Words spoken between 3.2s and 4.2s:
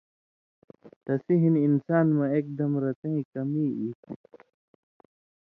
کمی ای تھی۔